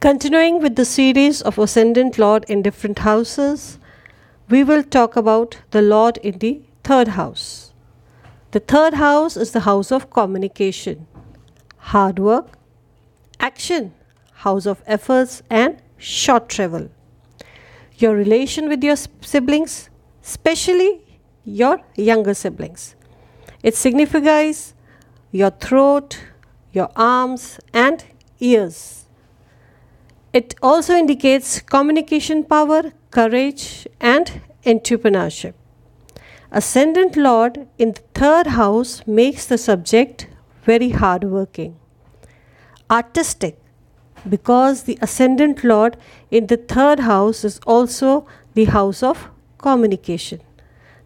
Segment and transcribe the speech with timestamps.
[0.00, 3.80] Continuing with the series of Ascendant Lord in different houses,
[4.48, 7.72] we will talk about the Lord in the third house.
[8.52, 11.08] The third house is the house of communication,
[11.78, 12.56] hard work,
[13.40, 13.92] action,
[14.34, 16.90] house of efforts, and short travel.
[17.96, 19.90] Your relation with your siblings,
[20.22, 21.02] especially
[21.44, 22.94] your younger siblings.
[23.64, 24.74] It signifies
[25.32, 26.20] your throat,
[26.72, 28.04] your arms, and
[28.38, 28.97] ears.
[30.32, 35.54] It also indicates communication power, courage, and entrepreneurship.
[36.50, 40.28] Ascendant Lord in the third house makes the subject
[40.64, 41.76] very hardworking,
[42.90, 43.58] artistic,
[44.28, 45.96] because the Ascendant Lord
[46.30, 50.40] in the third house is also the house of communication.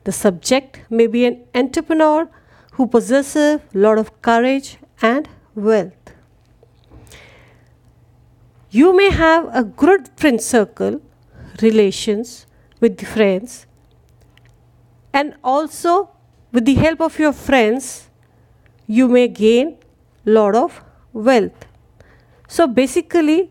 [0.05, 2.29] The subject may be an entrepreneur
[2.73, 6.02] who possesses a lot of courage and wealth.
[8.75, 11.03] You may have a good friend circle,
[11.61, 12.47] relations
[12.81, 13.67] with the friends,
[15.13, 16.09] and also
[16.53, 18.09] with the help of your friends,
[18.87, 19.77] you may gain
[20.25, 20.81] lot of
[21.13, 21.67] wealth.
[22.49, 23.51] So basically,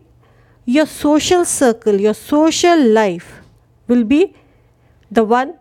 [0.64, 3.42] your social circle, your social life
[3.86, 4.34] will be
[5.08, 5.54] the one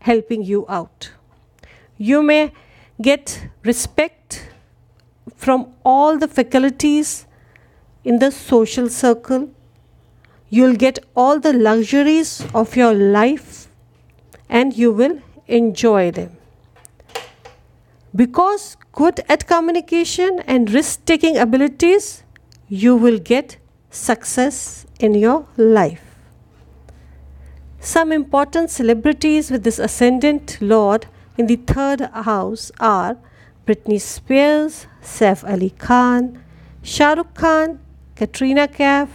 [0.00, 1.12] helping you out.
[1.98, 2.52] You may
[3.00, 4.50] get respect
[5.36, 7.27] from all the faculties
[8.08, 9.48] in the social circle.
[10.48, 13.68] You'll get all the luxuries of your life
[14.48, 16.30] and you will enjoy them.
[18.16, 22.22] Because good at communication and risk taking abilities,
[22.68, 23.58] you will get
[23.90, 26.06] success in your life.
[27.80, 31.06] Some important celebrities with this ascendant lord
[31.36, 32.00] in the third
[32.30, 33.18] house are
[33.66, 36.42] Britney Spears, Saif Ali Khan,
[36.82, 37.78] Shah Rukh Khan,
[38.18, 39.08] Katrina Kaif.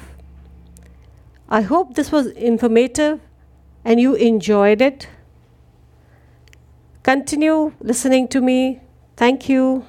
[1.49, 3.19] I hope this was informative
[3.83, 5.09] and you enjoyed it.
[7.03, 8.79] Continue listening to me.
[9.17, 9.85] Thank you.